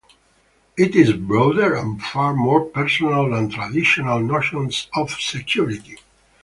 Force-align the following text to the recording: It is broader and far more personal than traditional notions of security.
It 0.75 0.95
is 0.95 1.13
broader 1.13 1.75
and 1.75 2.01
far 2.01 2.33
more 2.33 2.65
personal 2.65 3.29
than 3.29 3.49
traditional 3.51 4.19
notions 4.19 4.87
of 4.95 5.11
security. 5.11 5.99